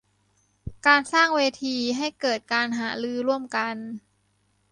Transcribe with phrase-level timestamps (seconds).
[0.87, 3.75] การสร้างเวทีให้เกิดการหารือร่วมกัน